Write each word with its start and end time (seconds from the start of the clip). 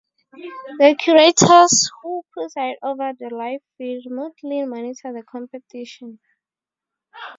The 0.79 0.95
curators 0.97 1.91
who 2.01 2.23
preside 2.31 2.77
over 2.81 3.11
the 3.13 3.29
live 3.29 3.61
feed 3.77 4.03
remotely 4.09 4.65
monitor 4.65 5.13
the 5.13 5.21
competition. 5.21 6.17